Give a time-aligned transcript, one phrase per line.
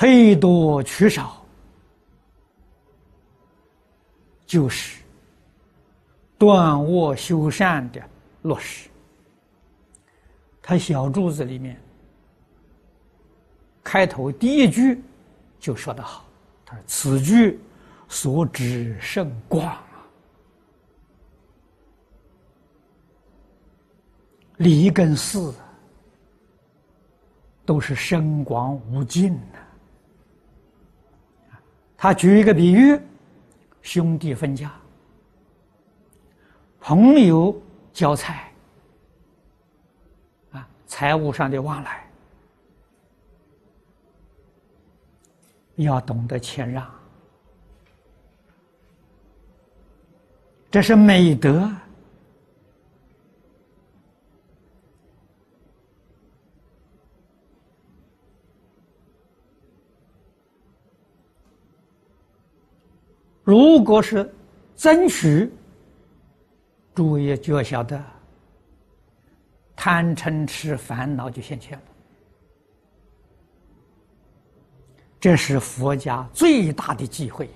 [0.00, 1.44] 推多取少，
[4.46, 5.02] 就是
[6.38, 8.02] 断恶修善的
[8.40, 8.88] 落实。
[10.62, 11.78] 他小柱子里面
[13.84, 15.02] 开头第一句
[15.58, 16.24] 就说得好，
[16.64, 17.60] 他说：“此句
[18.08, 19.84] 所指甚广啊，
[24.56, 25.52] 理跟事
[27.66, 29.58] 都是深广无尽的。”
[32.02, 32.98] 他举一个比喻：
[33.82, 34.72] 兄弟分家，
[36.80, 37.54] 朋友
[37.92, 38.50] 交财。
[40.52, 42.10] 啊财务上的往来，
[45.74, 46.90] 要懂得谦让，
[50.70, 51.70] 这是美德。
[63.42, 64.32] 如果是
[64.76, 65.50] 争取，
[66.94, 68.02] 诸位就要晓得。
[69.82, 71.84] 贪嗔痴烦恼就现前了，
[75.18, 77.48] 这是佛家最大的忌讳。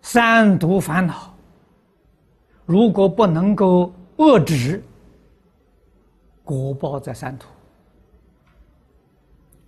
[0.00, 1.34] 三毒烦恼，
[2.64, 4.82] 如果不能够遏制，
[6.42, 7.48] 果报在三途。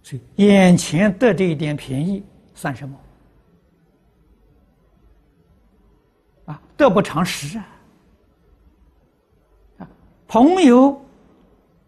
[0.02, 2.98] 所以眼前得这一点便宜算什么？
[6.48, 7.66] 啊，得不偿失啊！
[10.26, 10.98] 朋友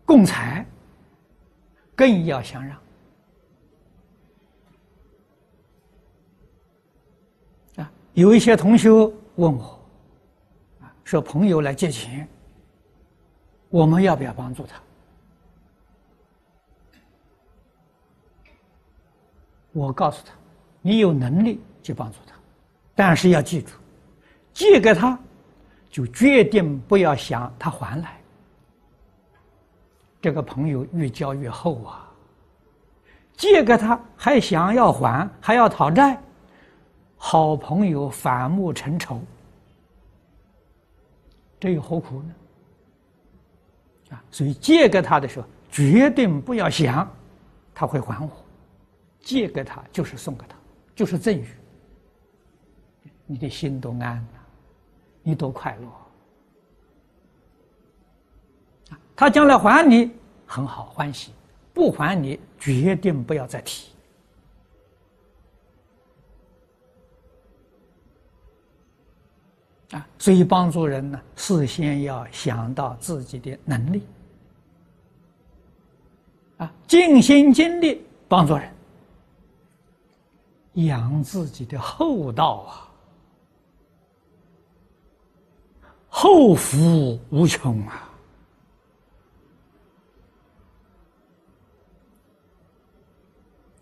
[0.04, 0.64] 共财，
[1.96, 2.76] 更要相让
[7.76, 7.90] 啊！
[8.12, 9.80] 有一些同学问我，
[10.82, 12.28] 啊，说朋友来借钱，
[13.70, 14.78] 我们要不要帮助他？
[19.72, 20.34] 我告诉他，
[20.82, 22.34] 你有能力就帮助他，
[22.94, 23.70] 但是要记住，
[24.60, 25.18] 借给他，
[25.88, 28.20] 就决定不要想他还来。
[30.20, 32.12] 这个朋友越交越厚啊！
[33.38, 36.20] 借给他还想要还，还要讨债，
[37.16, 39.22] 好朋友反目成仇，
[41.58, 42.34] 这又何苦呢？
[44.10, 47.10] 啊，所以借给他的时候，决定不要想
[47.74, 48.30] 他会还我，
[49.20, 50.54] 借给他就是送给他，
[50.94, 51.46] 就是赠予，
[53.24, 54.39] 你的心都安了，
[55.22, 55.88] 你多快乐。
[59.14, 60.10] 他将来还你
[60.46, 61.32] 很好欢喜，
[61.74, 63.90] 不还你决定不要再提
[69.92, 70.06] 啊！
[70.18, 74.02] 所以帮助人呢，事先要想到自己的能力
[76.56, 78.72] 啊，尽心尽力帮助人，
[80.74, 82.89] 养自己的厚道啊，
[86.22, 88.10] 后福无穷啊！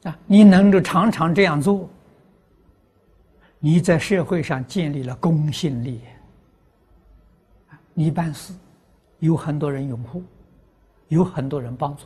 [0.04, 1.91] 啊，你能够常常这样做，
[3.59, 6.00] 你在社会上建立了公信力。
[7.93, 8.55] 你办事
[9.19, 10.22] 有很多人拥护，
[11.09, 12.05] 有很多人帮助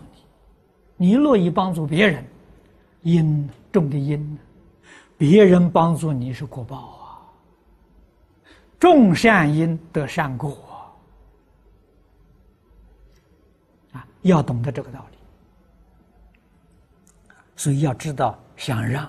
[0.97, 2.25] 你，你乐意帮助别人，
[3.03, 4.39] 因种的因，
[5.19, 7.02] 别人帮助你是果报啊。
[8.83, 10.59] 种善因得善果
[13.93, 15.19] 啊，要懂得这个道理。
[17.55, 19.09] 所以要知道，想让。